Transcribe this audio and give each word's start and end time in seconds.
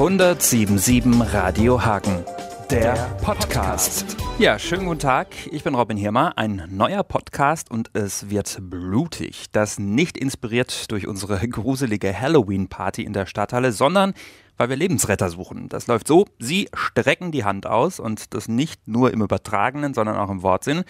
1077 0.00 1.34
Radio 1.34 1.84
Hagen. 1.84 2.24
Der 2.70 2.94
Podcast. 3.22 4.16
Ja, 4.38 4.58
schönen 4.58 4.86
guten 4.86 5.00
Tag. 5.00 5.26
Ich 5.52 5.62
bin 5.62 5.74
Robin 5.74 5.98
Hirmer. 5.98 6.38
Ein 6.38 6.66
neuer 6.70 7.02
Podcast 7.02 7.70
und 7.70 7.90
es 7.92 8.30
wird 8.30 8.56
blutig. 8.62 9.50
Das 9.52 9.78
nicht 9.78 10.16
inspiriert 10.16 10.90
durch 10.90 11.06
unsere 11.06 11.46
gruselige 11.46 12.18
Halloween-Party 12.18 13.02
in 13.02 13.12
der 13.12 13.26
Stadthalle, 13.26 13.72
sondern 13.72 14.14
weil 14.56 14.70
wir 14.70 14.76
Lebensretter 14.76 15.28
suchen. 15.28 15.68
Das 15.68 15.86
läuft 15.86 16.08
so, 16.08 16.24
Sie 16.38 16.70
strecken 16.72 17.30
die 17.30 17.44
Hand 17.44 17.66
aus 17.66 18.00
und 18.00 18.32
das 18.32 18.48
nicht 18.48 18.88
nur 18.88 19.12
im 19.12 19.20
übertragenen, 19.20 19.92
sondern 19.92 20.16
auch 20.16 20.30
im 20.30 20.42
Wortsinn. 20.42 20.84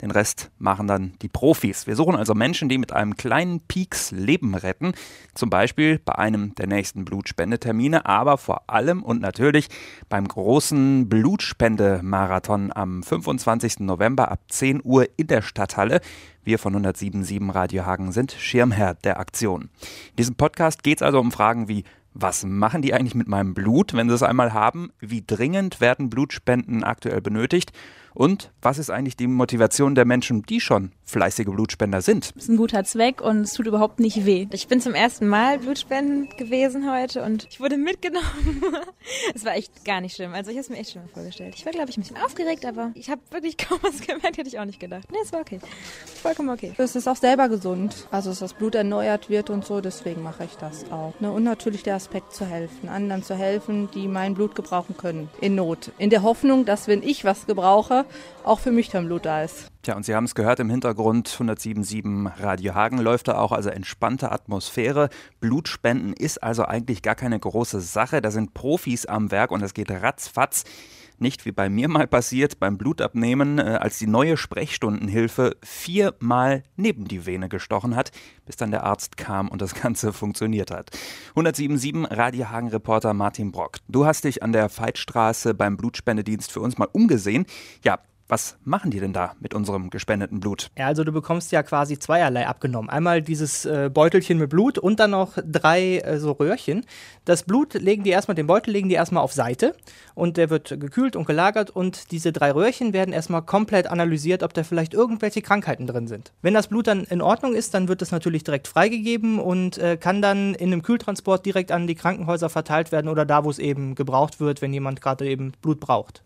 Den 0.00 0.10
Rest 0.10 0.50
machen 0.58 0.86
dann 0.86 1.12
die 1.20 1.28
Profis. 1.28 1.86
Wir 1.86 1.94
suchen 1.94 2.16
also 2.16 2.34
Menschen, 2.34 2.68
die 2.68 2.78
mit 2.78 2.92
einem 2.92 3.16
kleinen 3.16 3.60
Pieks 3.60 4.10
Leben 4.12 4.54
retten. 4.54 4.92
Zum 5.34 5.50
Beispiel 5.50 5.98
bei 5.98 6.14
einem 6.14 6.54
der 6.54 6.66
nächsten 6.66 7.04
Blutspendetermine, 7.04 8.06
aber 8.06 8.38
vor 8.38 8.70
allem 8.70 9.02
und 9.02 9.20
natürlich 9.20 9.68
beim 10.08 10.26
großen 10.26 11.08
Blutspendemarathon 11.08 12.72
am 12.74 13.02
25. 13.02 13.80
November 13.80 14.30
ab 14.30 14.40
10 14.48 14.80
Uhr 14.84 15.06
in 15.16 15.26
der 15.26 15.42
Stadthalle. 15.42 16.00
Wir 16.42 16.58
von 16.58 16.74
107.7 16.74 17.54
Radio 17.54 17.84
Hagen 17.84 18.12
sind 18.12 18.32
Schirmherr 18.32 18.94
der 18.94 19.20
Aktion. 19.20 19.68
In 20.10 20.16
diesem 20.16 20.34
Podcast 20.36 20.82
geht 20.82 20.98
es 20.98 21.02
also 21.02 21.20
um 21.20 21.30
Fragen 21.30 21.68
wie 21.68 21.84
was 22.12 22.44
machen 22.44 22.82
die 22.82 22.92
eigentlich 22.92 23.14
mit 23.14 23.28
meinem 23.28 23.54
Blut, 23.54 23.94
wenn 23.94 24.08
sie 24.08 24.14
es 24.14 24.24
einmal 24.24 24.52
haben? 24.52 24.90
Wie 24.98 25.22
dringend 25.24 25.80
werden 25.80 26.10
Blutspenden 26.10 26.82
aktuell 26.82 27.20
benötigt? 27.20 27.72
Und 28.20 28.50
was 28.60 28.76
ist 28.76 28.90
eigentlich 28.90 29.16
die 29.16 29.26
Motivation 29.26 29.94
der 29.94 30.04
Menschen, 30.04 30.42
die 30.42 30.60
schon 30.60 30.92
fleißige 31.06 31.46
Blutspender 31.46 32.02
sind? 32.02 32.34
Es 32.36 32.42
ist 32.42 32.48
ein 32.50 32.58
guter 32.58 32.84
Zweck 32.84 33.22
und 33.22 33.40
es 33.40 33.54
tut 33.54 33.66
überhaupt 33.66 33.98
nicht 33.98 34.26
weh. 34.26 34.46
Ich 34.52 34.68
bin 34.68 34.82
zum 34.82 34.94
ersten 34.94 35.26
Mal 35.26 35.58
Blutspenden 35.58 36.28
gewesen 36.36 36.92
heute 36.92 37.22
und 37.22 37.46
ich 37.50 37.60
wurde 37.60 37.78
mitgenommen. 37.78 38.62
es 39.34 39.46
war 39.46 39.54
echt 39.54 39.86
gar 39.86 40.02
nicht 40.02 40.16
schlimm. 40.16 40.34
Also 40.34 40.50
ich 40.50 40.58
habe 40.58 40.64
es 40.64 40.68
mir 40.68 40.76
echt 40.76 40.92
schon 40.92 41.00
mal 41.00 41.08
vorgestellt. 41.08 41.54
Ich 41.56 41.64
war, 41.64 41.72
glaube 41.72 41.88
ich, 41.88 41.96
ein 41.96 42.02
bisschen 42.02 42.18
aufgeregt, 42.18 42.66
aber 42.66 42.90
ich 42.94 43.08
habe 43.08 43.22
wirklich 43.30 43.56
kaum 43.56 43.78
was 43.80 44.02
gemerkt, 44.02 44.36
hätte 44.36 44.48
ich 44.48 44.58
auch 44.58 44.66
nicht 44.66 44.80
gedacht. 44.80 45.10
Nee, 45.10 45.16
es 45.24 45.32
war 45.32 45.40
okay. 45.40 45.58
Vollkommen 46.20 46.50
okay. 46.50 46.74
Es 46.76 46.94
ist 46.94 47.08
auch 47.08 47.16
selber 47.16 47.48
gesund. 47.48 48.06
Also 48.10 48.28
dass 48.28 48.40
das 48.40 48.52
Blut 48.52 48.74
erneuert 48.74 49.30
wird 49.30 49.48
und 49.48 49.64
so, 49.64 49.80
deswegen 49.80 50.22
mache 50.22 50.44
ich 50.44 50.56
das 50.56 50.92
auch. 50.92 51.18
Ne? 51.20 51.32
Und 51.32 51.44
natürlich 51.44 51.84
der 51.84 51.94
Aspekt 51.94 52.34
zu 52.34 52.44
helfen, 52.44 52.90
anderen 52.90 53.22
zu 53.22 53.34
helfen, 53.34 53.88
die 53.94 54.08
mein 54.08 54.34
Blut 54.34 54.54
gebrauchen 54.54 54.98
können, 54.98 55.30
in 55.40 55.54
Not. 55.54 55.92
In 55.96 56.10
der 56.10 56.22
Hoffnung, 56.22 56.66
dass 56.66 56.86
wenn 56.86 57.02
ich 57.02 57.24
was 57.24 57.46
gebrauche, 57.46 58.04
auch 58.44 58.60
für 58.60 58.72
mich 58.72 58.88
dann 58.88 59.06
Blut 59.06 59.26
da 59.26 59.42
ist. 59.42 59.70
Tja, 59.82 59.96
und 59.96 60.04
Sie 60.04 60.14
haben 60.14 60.24
es 60.24 60.34
gehört 60.34 60.60
im 60.60 60.68
Hintergrund 60.68 61.26
107.7 61.26 62.30
Radio 62.42 62.74
Hagen 62.74 62.98
läuft 62.98 63.28
da 63.28 63.38
auch, 63.38 63.50
also 63.50 63.70
entspannte 63.70 64.30
Atmosphäre. 64.30 65.08
Blutspenden 65.40 66.12
ist 66.12 66.42
also 66.42 66.66
eigentlich 66.66 67.00
gar 67.00 67.14
keine 67.14 67.40
große 67.40 67.80
Sache. 67.80 68.20
Da 68.20 68.30
sind 68.30 68.52
Profis 68.52 69.06
am 69.06 69.30
Werk 69.30 69.50
und 69.50 69.62
es 69.62 69.72
geht 69.72 69.90
ratzfatz. 69.90 70.64
Nicht 71.16 71.46
wie 71.46 71.52
bei 71.52 71.70
mir 71.70 71.88
mal 71.88 72.06
passiert 72.06 72.58
beim 72.60 72.76
Blutabnehmen, 72.76 73.58
äh, 73.58 73.78
als 73.80 73.98
die 73.98 74.06
neue 74.06 74.36
Sprechstundenhilfe 74.36 75.56
viermal 75.62 76.62
neben 76.76 77.08
die 77.08 77.24
Vene 77.24 77.48
gestochen 77.48 77.96
hat, 77.96 78.10
bis 78.44 78.56
dann 78.56 78.70
der 78.70 78.84
Arzt 78.84 79.16
kam 79.16 79.48
und 79.48 79.62
das 79.62 79.74
Ganze 79.82 80.12
funktioniert 80.12 80.70
hat. 80.70 80.90
107.7 81.36 82.14
Radio 82.14 82.50
Hagen 82.50 82.68
Reporter 82.68 83.14
Martin 83.14 83.50
Brock. 83.50 83.78
Du 83.88 84.04
hast 84.04 84.24
dich 84.24 84.42
an 84.42 84.52
der 84.52 84.68
Veitstraße 84.68 85.54
beim 85.54 85.78
Blutspendedienst 85.78 86.52
für 86.52 86.60
uns 86.60 86.76
mal 86.76 86.88
umgesehen. 86.92 87.46
Ja, 87.82 87.98
was 88.30 88.56
machen 88.64 88.90
die 88.90 89.00
denn 89.00 89.12
da 89.12 89.34
mit 89.40 89.54
unserem 89.54 89.90
gespendeten 89.90 90.40
Blut? 90.40 90.70
Ja, 90.78 90.86
also 90.86 91.04
du 91.04 91.12
bekommst 91.12 91.52
ja 91.52 91.62
quasi 91.62 91.98
zweierlei 91.98 92.46
abgenommen. 92.46 92.88
Einmal 92.88 93.22
dieses 93.22 93.64
äh, 93.64 93.90
Beutelchen 93.92 94.38
mit 94.38 94.50
Blut 94.50 94.78
und 94.78 95.00
dann 95.00 95.10
noch 95.10 95.36
drei 95.44 95.98
äh, 95.98 96.18
so 96.18 96.32
Röhrchen. 96.32 96.86
Das 97.24 97.42
Blut 97.42 97.74
legen 97.74 98.04
die 98.04 98.10
erstmal, 98.10 98.34
den 98.34 98.46
Beutel 98.46 98.70
legen 98.72 98.88
die 98.88 98.94
erstmal 98.94 99.22
auf 99.22 99.32
Seite 99.32 99.74
und 100.14 100.36
der 100.36 100.50
wird 100.50 100.68
gekühlt 100.80 101.16
und 101.16 101.26
gelagert 101.26 101.70
und 101.70 102.12
diese 102.12 102.32
drei 102.32 102.52
Röhrchen 102.52 102.92
werden 102.92 103.12
erstmal 103.12 103.42
komplett 103.42 103.88
analysiert, 103.88 104.42
ob 104.42 104.54
da 104.54 104.62
vielleicht 104.62 104.94
irgendwelche 104.94 105.42
Krankheiten 105.42 105.86
drin 105.86 106.06
sind. 106.06 106.32
Wenn 106.42 106.54
das 106.54 106.68
Blut 106.68 106.86
dann 106.86 107.04
in 107.04 107.22
Ordnung 107.22 107.54
ist, 107.54 107.74
dann 107.74 107.88
wird 107.88 108.02
es 108.02 108.12
natürlich 108.12 108.44
direkt 108.44 108.68
freigegeben 108.68 109.38
und 109.38 109.78
äh, 109.78 109.96
kann 109.96 110.22
dann 110.22 110.54
in 110.54 110.72
einem 110.72 110.82
Kühltransport 110.82 111.44
direkt 111.44 111.72
an 111.72 111.86
die 111.86 111.94
Krankenhäuser 111.94 112.48
verteilt 112.48 112.92
werden 112.92 113.08
oder 113.08 113.26
da, 113.26 113.44
wo 113.44 113.50
es 113.50 113.58
eben 113.58 113.94
gebraucht 113.94 114.40
wird, 114.40 114.62
wenn 114.62 114.72
jemand 114.72 115.00
gerade 115.00 115.26
eben 115.28 115.52
Blut 115.60 115.80
braucht. 115.80 116.22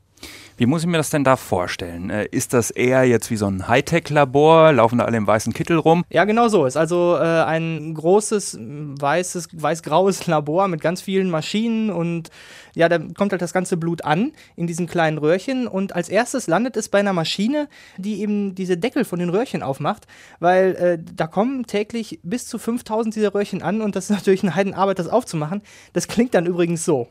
Wie 0.57 0.67
muss 0.67 0.83
ich 0.83 0.87
mir 0.87 0.99
das 0.99 1.11
denn 1.11 1.25
da 1.25 1.37
vorstellen? 1.37 2.11
Äh, 2.11 2.27
ist 2.31 2.53
das 2.53 2.71
eher 2.71 3.05
jetzt 3.05 3.29
wie 3.31 3.37
so 3.37 3.47
ein 3.47 3.67
Hightech-Labor? 3.67 4.73
Laufen 4.73 4.99
da 4.99 5.05
alle 5.05 5.17
im 5.17 5.27
weißen 5.27 5.53
Kittel 5.53 5.79
rum? 5.79 6.05
Ja, 6.11 6.25
genau 6.25 6.47
so. 6.47 6.65
Ist 6.65 6.77
also 6.77 7.17
äh, 7.17 7.43
ein 7.43 7.93
großes, 7.95 8.59
weißes, 8.61 9.49
weiß-graues 9.53 10.27
Labor 10.29 10.69
mit 10.69 10.81
ganz 10.81 11.03
vielen 11.03 11.29
Maschinen 11.29 11.91
und 11.91 12.31
ja, 12.77 12.89
da 12.89 12.99
kommt 12.99 13.33
halt 13.33 13.43
das 13.43 13.53
ganze 13.53 13.77
Blut 13.77 14.05
an 14.05 14.33
in 14.55 14.69
diesen 14.69 14.87
kleinen 14.87 15.19
Röhrchen 15.19 15.67
und 15.67 15.95
als 15.95 16.09
erstes 16.09 16.47
landet 16.47 16.77
es 16.77 16.89
bei 16.89 17.01
einer 17.01 17.13
Maschine, 17.13 17.69
die 17.97 18.21
eben 18.21 18.55
diese 18.55 18.77
Deckel 18.77 19.05
von 19.05 19.19
den 19.19 19.31
Röhrchen 19.31 19.63
aufmacht, 19.63 20.07
weil 20.39 20.75
äh, 20.77 20.99
da 21.03 21.27
kommen 21.27 21.67
täglich 21.67 22.21
bis 22.23 22.47
zu 22.47 22.59
5000 22.59 23.17
dieser 23.17 23.35
Röhrchen 23.35 23.63
an 23.63 23.81
und 23.81 23.97
das 23.97 24.05
ist 24.05 24.17
natürlich 24.17 24.45
eine 24.45 24.55
Heidenarbeit, 24.55 25.01
das 25.01 25.09
aufzumachen. 25.09 25.63
Das 25.93 26.07
klingt 26.07 26.35
dann 26.35 26.47
übrigens 26.47 26.85
so. 26.85 27.09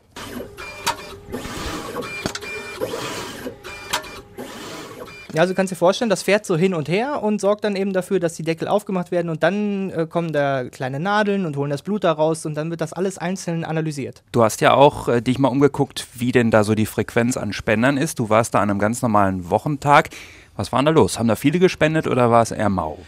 Ja, 5.34 5.40
also 5.40 5.52
du 5.52 5.56
kannst 5.56 5.72
dir 5.72 5.76
vorstellen, 5.76 6.10
das 6.10 6.22
fährt 6.22 6.46
so 6.46 6.56
hin 6.56 6.74
und 6.74 6.88
her 6.88 7.20
und 7.24 7.40
sorgt 7.40 7.64
dann 7.64 7.74
eben 7.74 7.92
dafür, 7.92 8.20
dass 8.20 8.34
die 8.34 8.44
Deckel 8.44 8.68
aufgemacht 8.68 9.10
werden 9.10 9.30
und 9.30 9.42
dann 9.42 9.90
äh, 9.90 10.06
kommen 10.06 10.32
da 10.32 10.62
kleine 10.68 11.00
Nadeln 11.00 11.44
und 11.44 11.56
holen 11.56 11.70
das 11.70 11.82
Blut 11.82 12.04
da 12.04 12.12
raus 12.12 12.46
und 12.46 12.54
dann 12.54 12.70
wird 12.70 12.80
das 12.80 12.92
alles 12.92 13.18
einzeln 13.18 13.64
analysiert. 13.64 14.22
Du 14.30 14.44
hast 14.44 14.60
ja 14.60 14.74
auch 14.74 15.08
äh, 15.08 15.20
dich 15.20 15.40
mal 15.40 15.48
umgeguckt, 15.48 16.06
wie 16.14 16.30
denn 16.30 16.52
da 16.52 16.62
so 16.62 16.76
die 16.76 16.86
Frequenz 16.86 17.36
an 17.36 17.52
Spendern 17.52 17.96
ist. 17.96 18.20
Du 18.20 18.30
warst 18.30 18.54
da 18.54 18.60
an 18.60 18.70
einem 18.70 18.78
ganz 18.78 19.02
normalen 19.02 19.50
Wochentag. 19.50 20.10
Was 20.54 20.70
war 20.70 20.78
denn 20.78 20.86
da 20.86 20.92
los? 20.92 21.18
Haben 21.18 21.26
da 21.26 21.34
viele 21.34 21.58
gespendet 21.58 22.06
oder 22.06 22.30
war 22.30 22.42
es 22.42 22.52
eher 22.52 22.68
mau? 22.68 22.98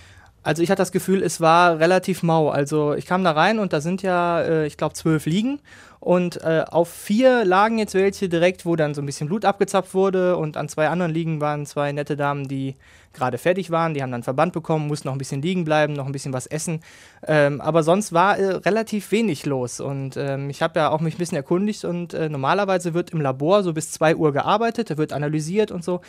Also 0.47 0.63
ich 0.63 0.71
hatte 0.71 0.79
das 0.79 0.93
Gefühl, 0.93 1.25
es 1.25 1.41
war 1.41 1.81
relativ 1.81 2.23
mau. 2.23 2.51
Also 2.51 2.95
ich 2.95 3.05
kam 3.05 3.25
da 3.25 3.33
rein 3.33 3.59
und 3.59 3.73
da 3.73 3.81
sind 3.81 4.03
ja, 4.03 4.41
äh, 4.43 4.67
ich 4.69 4.77
glaube, 4.77 4.95
zwölf 4.95 5.27
Liegen. 5.27 5.59
Und 5.99 6.41
äh, 6.45 6.65
auf 6.71 6.89
vier 6.89 7.45
lagen 7.45 7.79
jetzt 7.79 7.95
welche 7.95 8.29
direkt, 8.29 8.65
wo 8.65 8.77
dann 8.77 8.95
so 8.95 9.03
ein 9.03 9.07
bisschen 9.07 9.27
Blut 9.27 9.45
abgezapft 9.45 9.93
wurde. 9.93 10.37
Und 10.37 10.57
an 10.57 10.69
zwei 10.69 10.89
anderen 10.89 11.13
Liegen 11.13 11.41
waren 11.41 11.67
zwei 11.67 11.91
nette 11.91 12.17
Damen, 12.17 12.47
die 12.47 12.77
gerade 13.13 13.39
fertig 13.39 13.73
waren. 13.73 13.93
Die 13.95 14.05
haben 14.05 14.13
dann 14.13 14.23
Verband 14.23 14.53
bekommen, 14.53 14.87
mussten 14.87 15.09
noch 15.09 15.17
ein 15.17 15.19
bisschen 15.19 15.43
liegen 15.43 15.65
bleiben, 15.65 15.95
noch 15.95 16.07
ein 16.07 16.13
bisschen 16.13 16.33
was 16.33 16.47
essen. 16.47 16.81
Ähm, 17.27 17.61
aber 17.61 17.83
sonst 17.83 18.13
war 18.13 18.39
äh, 18.39 18.53
relativ 18.55 19.11
wenig 19.11 19.47
los. 19.47 19.81
Und 19.81 20.17
ähm, 20.17 20.49
ich 20.49 20.63
habe 20.63 20.79
ja 20.79 20.91
auch 20.91 21.01
mich 21.01 21.17
ein 21.17 21.19
bisschen 21.19 21.37
erkundigt. 21.37 21.85
Und 21.85 22.15
äh, 22.15 22.29
normalerweise 22.29 22.95
wird 22.95 23.11
im 23.11 23.21
Labor 23.21 23.65
so 23.65 23.73
bis 23.73 23.91
zwei 23.91 24.15
Uhr 24.15 24.33
gearbeitet, 24.33 24.91
da 24.91 24.97
wird 24.97 25.13
analysiert 25.13 25.73
und 25.73 25.83
so. 25.83 26.03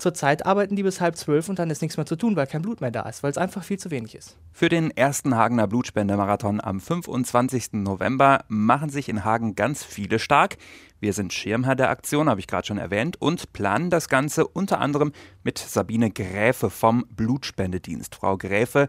Zurzeit 0.00 0.46
arbeiten 0.46 0.76
die 0.76 0.82
bis 0.82 1.00
halb 1.00 1.16
zwölf 1.16 1.48
und 1.48 1.58
dann 1.58 1.70
ist 1.70 1.82
nichts 1.82 1.96
mehr 1.96 2.06
zu 2.06 2.16
tun, 2.16 2.34
weil 2.34 2.46
kein 2.46 2.62
Blut 2.62 2.80
mehr 2.80 2.90
da 2.90 3.02
ist, 3.02 3.22
weil 3.22 3.30
es 3.30 3.38
einfach 3.38 3.62
viel 3.62 3.78
zu 3.78 3.90
wenig 3.90 4.14
ist. 4.14 4.36
Für 4.52 4.68
den 4.68 4.90
ersten 4.90 5.36
Hagener 5.36 5.66
Blutspendemarathon 5.66 6.60
am 6.60 6.80
25. 6.80 7.74
November 7.74 8.44
machen 8.48 8.90
sich 8.90 9.08
in 9.08 9.24
Hagen 9.24 9.54
ganz 9.54 9.84
viele 9.84 10.18
stark. 10.18 10.56
Wir 11.00 11.12
sind 11.12 11.32
Schirmherr 11.32 11.76
der 11.76 11.90
Aktion, 11.90 12.28
habe 12.28 12.40
ich 12.40 12.46
gerade 12.46 12.66
schon 12.66 12.78
erwähnt, 12.78 13.20
und 13.20 13.52
planen 13.52 13.90
das 13.90 14.08
Ganze 14.08 14.46
unter 14.46 14.80
anderem 14.80 15.12
mit 15.42 15.58
Sabine 15.58 16.10
Gräfe 16.10 16.70
vom 16.70 17.04
Blutspendedienst. 17.10 18.14
Frau 18.14 18.36
Gräfe, 18.36 18.88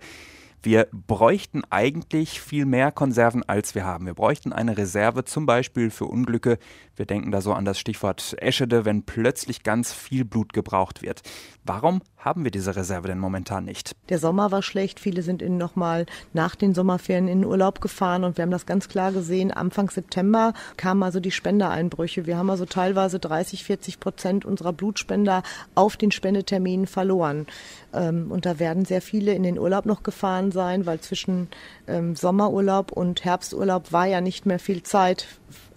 wir 0.64 0.88
bräuchten 0.92 1.64
eigentlich 1.70 2.40
viel 2.40 2.66
mehr 2.66 2.92
Konserven, 2.92 3.44
als 3.48 3.74
wir 3.74 3.84
haben. 3.86 4.06
Wir 4.06 4.14
bräuchten 4.14 4.54
eine 4.54 4.78
Reserve 4.78 5.26
zum 5.26 5.46
Beispiel 5.46 5.90
für 5.90 6.06
Unglücke. 6.06 6.60
Wir 6.96 7.06
denken 7.06 7.32
da 7.32 7.42
so 7.42 7.54
an 7.54 7.66
das 7.66 7.80
Stichwort 7.80 8.36
Eschede, 8.38 8.86
wenn 8.86 9.04
plötzlich 9.04 9.64
ganz 9.64 9.92
viel 9.92 10.24
Blut 10.24 10.54
gebraucht 10.54 11.02
wird. 11.02 11.22
Warum 11.64 12.02
haben 12.18 12.44
wir 12.44 12.52
diese 12.52 12.76
Reserve 12.76 13.08
denn 13.08 13.18
momentan 13.18 13.66
nicht? 13.66 13.96
Der 14.10 14.20
Sommer 14.20 14.52
war 14.52 14.62
schlecht. 14.62 15.00
Viele 15.00 15.24
sind 15.24 15.42
in 15.42 15.58
nochmal 15.58 16.06
nach 16.34 16.56
den 16.56 16.76
Sommerferien 16.76 17.28
in 17.28 17.42
den 17.42 17.50
Urlaub 17.50 17.82
gefahren 17.82 18.24
und 18.24 18.38
wir 18.38 18.44
haben 18.44 18.52
das 18.52 18.68
ganz 18.68 18.88
klar 18.88 19.12
gesehen. 19.12 19.52
Anfang 19.52 19.90
September 19.90 20.54
kamen 20.78 21.02
also 21.02 21.20
die 21.20 21.32
Spendereinbrüche. 21.32 22.28
Wir 22.28 22.38
haben 22.38 22.50
also 22.50 22.66
teilweise 22.66 23.20
30, 23.20 23.64
40 23.64 24.00
Prozent 24.00 24.46
unserer 24.46 24.74
Blutspender 24.74 25.42
auf 25.74 25.98
den 25.98 26.12
Spendeterminen 26.12 26.86
verloren. 26.86 27.48
Ähm, 27.94 28.32
und 28.32 28.46
da 28.46 28.60
werden 28.60 28.86
sehr 28.86 29.02
viele 29.02 29.34
in 29.34 29.44
den 29.44 29.58
Urlaub 29.58 29.86
noch 29.86 30.04
gefahren 30.04 30.51
sein, 30.52 30.86
weil 30.86 31.00
zwischen 31.00 31.48
ähm, 31.88 32.16
Sommerurlaub 32.16 32.92
und 32.92 33.24
Herbsturlaub 33.24 33.92
war 33.92 34.06
ja 34.06 34.22
nicht 34.22 34.46
mehr 34.46 34.60
viel 34.60 34.84
Zeit 34.84 35.28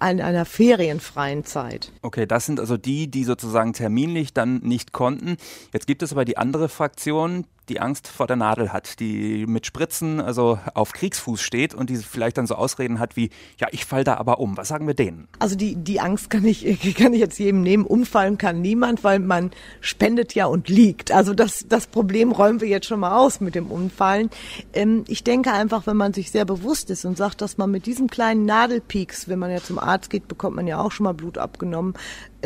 in 0.00 0.20
einer 0.20 0.44
ferienfreien 0.44 1.44
Zeit. 1.44 1.90
Okay, 2.02 2.26
das 2.26 2.46
sind 2.46 2.60
also 2.60 2.76
die, 2.76 3.10
die 3.10 3.24
sozusagen 3.24 3.72
terminlich 3.72 4.34
dann 4.34 4.58
nicht 4.58 4.92
konnten. 4.92 5.36
Jetzt 5.72 5.86
gibt 5.86 6.02
es 6.02 6.12
aber 6.12 6.24
die 6.24 6.36
andere 6.36 6.68
Fraktion, 6.68 7.46
die 7.68 7.80
Angst 7.80 8.08
vor 8.08 8.26
der 8.26 8.36
Nadel 8.36 8.72
hat, 8.72 9.00
die 9.00 9.46
mit 9.46 9.66
Spritzen 9.66 10.20
also 10.20 10.58
auf 10.74 10.92
Kriegsfuß 10.92 11.40
steht 11.40 11.74
und 11.74 11.90
die 11.90 11.96
vielleicht 11.96 12.38
dann 12.38 12.46
so 12.46 12.54
Ausreden 12.54 12.98
hat 12.98 13.16
wie, 13.16 13.30
ja, 13.58 13.68
ich 13.70 13.84
fall 13.84 14.04
da 14.04 14.16
aber 14.16 14.38
um. 14.40 14.56
Was 14.56 14.68
sagen 14.68 14.86
wir 14.86 14.94
denen? 14.94 15.28
Also 15.38 15.56
die, 15.56 15.76
die 15.76 16.00
Angst 16.00 16.30
kann 16.30 16.44
ich, 16.44 16.94
kann 16.96 17.12
ich 17.14 17.20
jetzt 17.20 17.38
jedem 17.38 17.62
nehmen. 17.62 17.86
Umfallen 17.86 18.38
kann 18.38 18.60
niemand, 18.60 19.04
weil 19.04 19.18
man 19.18 19.50
spendet 19.80 20.34
ja 20.34 20.46
und 20.46 20.68
liegt. 20.68 21.12
Also 21.12 21.34
das, 21.34 21.66
das 21.68 21.86
Problem 21.86 22.32
räumen 22.32 22.60
wir 22.60 22.68
jetzt 22.68 22.86
schon 22.86 23.00
mal 23.00 23.16
aus 23.16 23.40
mit 23.40 23.54
dem 23.54 23.70
Umfallen. 23.70 24.30
Ähm, 24.72 25.04
ich 25.08 25.24
denke 25.24 25.52
einfach, 25.52 25.86
wenn 25.86 25.96
man 25.96 26.12
sich 26.12 26.30
sehr 26.30 26.44
bewusst 26.44 26.90
ist 26.90 27.04
und 27.04 27.16
sagt, 27.16 27.40
dass 27.40 27.56
man 27.56 27.70
mit 27.70 27.86
diesem 27.86 28.08
kleinen 28.08 28.44
Nadelpieks, 28.44 29.28
wenn 29.28 29.38
man 29.38 29.50
ja 29.50 29.58
zum 29.58 29.78
Arzt 29.78 30.10
geht, 30.10 30.28
bekommt 30.28 30.56
man 30.56 30.66
ja 30.66 30.80
auch 30.80 30.92
schon 30.92 31.04
mal 31.04 31.14
Blut 31.14 31.38
abgenommen, 31.38 31.94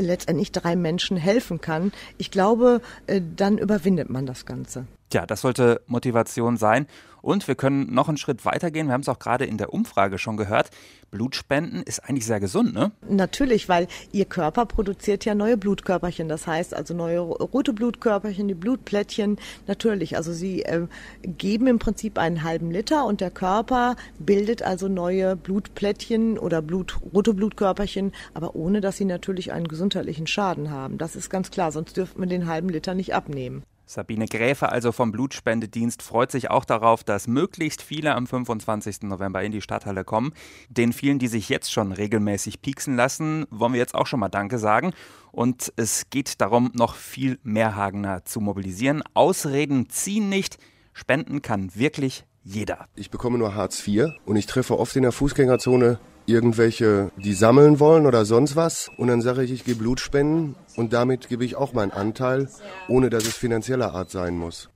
letztendlich 0.01 0.53
drei 0.53 0.77
Menschen 0.77 1.17
helfen 1.17 1.61
kann. 1.61 1.93
Ich 2.17 2.31
glaube, 2.31 2.81
äh, 3.07 3.21
dann 3.37 3.59
überwindet 3.59 4.11
man 4.11 4.27
das 4.27 4.47
Ganze. 4.47 4.87
Tja, 5.11 5.27
das 5.27 5.41
sollte 5.41 5.81
Motivation 5.87 6.57
sein. 6.57 6.87
Und 7.29 7.47
wir 7.47 7.57
können 7.57 7.93
noch 7.93 8.09
einen 8.09 8.17
Schritt 8.17 8.47
weitergehen. 8.47 8.87
Wir 8.87 8.95
haben 8.95 9.03
es 9.03 9.09
auch 9.11 9.19
gerade 9.19 9.45
in 9.45 9.59
der 9.59 9.75
Umfrage 9.75 10.17
schon 10.17 10.39
gehört. 10.39 10.71
Blutspenden 11.11 11.83
ist 11.83 12.03
eigentlich 12.03 12.25
sehr 12.25 12.41
gesund, 12.41 12.73
ne? 12.73 12.91
Natürlich, 13.07 13.69
weil 13.69 13.87
Ihr 14.13 14.25
Körper 14.25 14.65
produziert 14.65 15.27
ja 15.27 15.35
neue 15.35 15.59
Blutkörperchen. 15.59 16.31
Das 16.31 16.47
heißt 16.47 16.73
also 16.73 16.95
neue 16.95 17.19
rote 17.19 17.75
Blutkörperchen, 17.75 18.49
die 18.49 18.55
Blutplättchen. 18.55 19.37
Natürlich, 19.67 20.17
also 20.17 20.33
Sie 20.33 20.63
äh, 20.63 20.87
geben 21.21 21.67
im 21.67 21.79
Prinzip 21.79 22.17
einen 22.17 22.45
halben 22.45 22.71
Liter 22.71 23.05
und 23.05 23.21
der 23.21 23.31
Körper 23.31 23.97
bildet 24.19 24.63
also 24.63 24.89
neue 24.89 25.37
Blutplättchen 25.37 26.39
oder 26.39 26.63
Blut, 26.63 26.97
rote 27.13 27.35
Blutkörperchen, 27.35 28.13
aber 28.33 28.57
ohne, 28.57 28.81
dass 28.81 28.97
Sie 28.97 29.05
natürlich 29.05 29.53
einen 29.53 29.69
gesundheitlichen 29.69 30.27
Schaden 30.27 30.71
haben. 30.71 30.97
Das 30.97 31.15
ist 31.15 31.29
ganz 31.29 31.51
klar, 31.51 31.73
sonst 31.73 31.99
dürften 31.99 32.21
wir 32.21 32.27
den 32.27 32.47
halben 32.47 32.71
Liter 32.71 32.95
nicht 32.95 33.15
abnehmen. 33.15 33.65
Sabine 33.89 34.27
Gräfe 34.27 34.69
also 34.69 34.93
vom 34.93 35.13
Blutspendedienst 35.13 36.03
freut 36.03 36.31
sich 36.31 36.51
auch 36.51 36.67
darauf, 36.67 37.05
dass 37.05 37.27
möglichst 37.27 37.81
viele 37.81 38.15
am 38.15 38.27
25. 38.27 39.05
November 39.05 39.43
in 39.43 39.51
die 39.51 39.63
Stadthalle 39.63 40.05
kommen. 40.05 40.35
Den 40.69 40.93
vielen, 40.93 41.19
die 41.19 41.27
sich 41.27 41.49
jetzt 41.49 41.73
schon 41.73 41.93
regelmäßig 41.93 42.61
pieksen 42.61 42.97
lassen, 42.97 43.47
wollen 43.49 43.73
wir 43.73 43.81
jetzt 43.81 43.95
auch 43.95 44.07
schon 44.07 44.21
mal 44.21 44.29
Danke 44.29 44.59
sagen. 44.59 44.93
Und 45.33 45.73
es 45.77 46.11
geht 46.11 46.43
darum, 46.43 46.71
noch 46.75 46.97
viel 46.97 47.39
mehr 47.43 47.77
Hagener 47.77 48.27
zu 48.27 48.43
mobilisieren. 48.43 49.03
Ausreden 49.15 49.89
ziehen 49.89 50.29
nicht. 50.29 50.59
Spenden 50.93 51.41
kann 51.41 51.75
wirklich 51.75 52.25
jeder. 52.45 52.89
Ich 52.95 53.11
bekomme 53.11 53.39
nur 53.39 53.55
Hartz 53.55 53.89
IV 53.89 54.11
und 54.27 54.37
ich 54.37 54.45
treffe 54.45 54.79
oft 54.79 54.97
in 54.97 55.03
der 55.03 55.13
Fußgängerzone 55.13 55.99
irgendwelche, 56.29 57.11
die 57.17 57.33
sammeln 57.33 57.81
wollen 57.81 58.07
oder 58.07 58.25
sonst 58.25 58.55
was. 58.55 58.91
Und 58.97 59.09
dann 59.09 59.23
sage 59.23 59.43
ich, 59.43 59.51
ich 59.51 59.65
gehe 59.65 59.75
Blut 59.75 60.01
spenden 60.01 60.55
und 60.77 60.93
damit 60.93 61.29
gebe 61.29 61.45
ich 61.45 61.57
auch 61.57 61.73
meinen 61.73 61.91
Anteil, 61.91 62.49
ohne 62.89 63.11
dass 63.11 63.25
es 63.25 63.37
finanzieller 63.37 63.95
Art 63.95 64.11
sein 64.11 64.37
muss. 64.37 64.69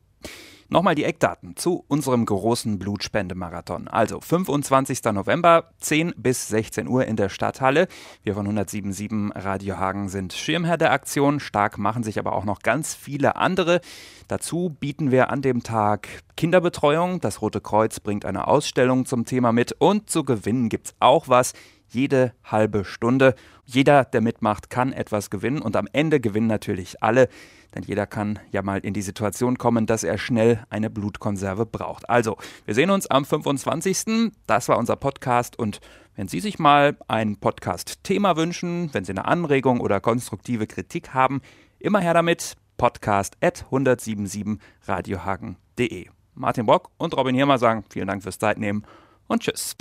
Nochmal 0.72 0.94
die 0.94 1.04
Eckdaten 1.04 1.54
zu 1.54 1.84
unserem 1.86 2.24
großen 2.24 2.78
Blutspendemarathon. 2.78 3.88
Also 3.88 4.22
25. 4.22 5.04
November, 5.12 5.68
10 5.80 6.14
bis 6.16 6.48
16 6.48 6.88
Uhr 6.88 7.04
in 7.04 7.16
der 7.16 7.28
Stadthalle. 7.28 7.88
Wir 8.22 8.32
von 8.32 8.48
107.7 8.48 9.32
Radio 9.34 9.76
Hagen 9.76 10.08
sind 10.08 10.32
Schirmherr 10.32 10.78
der 10.78 10.92
Aktion. 10.92 11.40
Stark 11.40 11.76
machen 11.76 12.02
sich 12.02 12.18
aber 12.18 12.32
auch 12.32 12.46
noch 12.46 12.60
ganz 12.60 12.94
viele 12.94 13.36
andere. 13.36 13.82
Dazu 14.28 14.74
bieten 14.80 15.10
wir 15.10 15.28
an 15.28 15.42
dem 15.42 15.62
Tag 15.62 16.08
Kinderbetreuung. 16.38 17.20
Das 17.20 17.42
Rote 17.42 17.60
Kreuz 17.60 18.00
bringt 18.00 18.24
eine 18.24 18.48
Ausstellung 18.48 19.04
zum 19.04 19.26
Thema 19.26 19.52
mit. 19.52 19.72
Und 19.72 20.08
zu 20.08 20.24
gewinnen 20.24 20.70
gibt 20.70 20.86
es 20.86 20.94
auch 21.00 21.28
was 21.28 21.52
jede 21.92 22.32
halbe 22.44 22.84
Stunde. 22.84 23.34
Jeder, 23.64 24.04
der 24.04 24.20
mitmacht, 24.20 24.70
kann 24.70 24.92
etwas 24.92 25.30
gewinnen 25.30 25.62
und 25.62 25.76
am 25.76 25.88
Ende 25.92 26.20
gewinnen 26.20 26.46
natürlich 26.46 27.02
alle, 27.02 27.28
denn 27.74 27.82
jeder 27.84 28.06
kann 28.06 28.38
ja 28.50 28.62
mal 28.62 28.80
in 28.80 28.94
die 28.94 29.02
Situation 29.02 29.58
kommen, 29.58 29.86
dass 29.86 30.04
er 30.04 30.18
schnell 30.18 30.64
eine 30.70 30.90
Blutkonserve 30.90 31.66
braucht. 31.66 32.08
Also, 32.10 32.36
wir 32.64 32.74
sehen 32.74 32.90
uns 32.90 33.06
am 33.06 33.24
25. 33.24 34.32
Das 34.46 34.68
war 34.68 34.78
unser 34.78 34.96
Podcast 34.96 35.56
und 35.58 35.80
wenn 36.14 36.28
Sie 36.28 36.40
sich 36.40 36.58
mal 36.58 36.98
ein 37.08 37.36
Podcast-Thema 37.36 38.36
wünschen, 38.36 38.90
wenn 38.92 39.04
Sie 39.04 39.12
eine 39.12 39.24
Anregung 39.24 39.80
oder 39.80 39.98
konstruktive 40.00 40.66
Kritik 40.66 41.14
haben, 41.14 41.40
immer 41.78 42.00
her 42.00 42.12
damit. 42.14 42.56
Podcast 42.76 43.36
at 43.40 43.64
1077radiohagen.de. 43.70 46.08
Martin 46.34 46.66
Bock 46.66 46.90
und 46.98 47.16
Robin 47.16 47.34
Hirmer 47.34 47.56
sagen 47.58 47.84
vielen 47.88 48.08
Dank 48.08 48.22
fürs 48.22 48.38
Zeitnehmen 48.38 48.84
und 49.28 49.42
tschüss. 49.42 49.74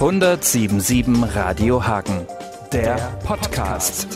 1077 0.00 1.24
Radio 1.34 1.84
Hagen, 1.84 2.24
der 2.72 2.98
Podcast. 3.24 4.06